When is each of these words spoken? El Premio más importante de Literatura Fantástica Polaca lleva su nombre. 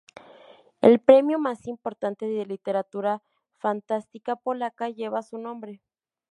El 0.81 0.99
Premio 0.99 1.37
más 1.37 1.67
importante 1.67 2.25
de 2.25 2.47
Literatura 2.47 3.21
Fantástica 3.59 4.35
Polaca 4.35 4.89
lleva 4.89 5.21
su 5.21 5.37
nombre. 5.37 5.79